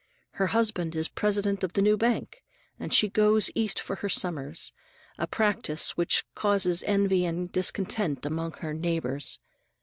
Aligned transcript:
Her 0.31 0.47
husband 0.47 0.95
is 0.95 1.07
president 1.09 1.63
of 1.63 1.73
the 1.73 1.81
new 1.83 1.95
bank, 1.95 2.43
and 2.79 2.91
she 2.91 3.07
"goes 3.07 3.51
East 3.53 3.79
for 3.79 3.97
her 3.97 4.09
summers," 4.09 4.73
a 5.19 5.27
practice 5.27 5.95
which 5.95 6.25
causes 6.33 6.83
envy 6.87 7.23
and 7.23 7.51
discontent 7.51 8.25
among 8.25 8.53
her 8.53 8.73
neighbors. 8.73 9.39